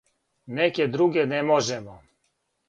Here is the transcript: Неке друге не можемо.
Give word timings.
Неке 0.55 0.85
друге 0.93 1.23
не 1.31 1.41
можемо. 1.49 1.95